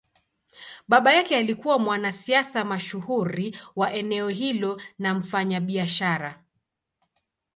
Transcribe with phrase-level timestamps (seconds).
[0.87, 6.43] Baba yake alikuwa mwanasiasa mashuhuri wa eneo hilo na mfanyabiashara.